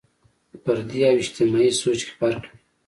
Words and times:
فردي 0.63 0.99
او 1.09 1.15
اجتماعي 1.21 1.71
سوچ 1.81 1.99
کې 2.05 2.13
فرق 2.19 2.41
وي. 2.49 2.55